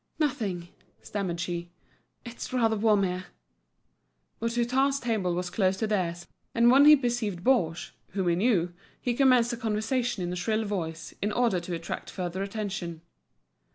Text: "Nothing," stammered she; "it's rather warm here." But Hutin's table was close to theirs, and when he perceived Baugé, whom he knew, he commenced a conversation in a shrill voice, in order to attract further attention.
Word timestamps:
"Nothing," 0.17 0.69
stammered 1.03 1.39
she; 1.39 1.69
"it's 2.25 2.51
rather 2.51 2.75
warm 2.75 3.03
here." 3.03 3.25
But 4.39 4.53
Hutin's 4.55 4.99
table 4.99 5.35
was 5.35 5.51
close 5.51 5.77
to 5.77 5.85
theirs, 5.85 6.25
and 6.55 6.71
when 6.71 6.85
he 6.85 6.95
perceived 6.95 7.43
Baugé, 7.43 7.91
whom 8.13 8.27
he 8.29 8.35
knew, 8.35 8.73
he 8.99 9.13
commenced 9.13 9.53
a 9.53 9.57
conversation 9.57 10.23
in 10.23 10.33
a 10.33 10.35
shrill 10.35 10.65
voice, 10.65 11.13
in 11.21 11.31
order 11.31 11.59
to 11.59 11.75
attract 11.75 12.09
further 12.09 12.41
attention. 12.41 13.03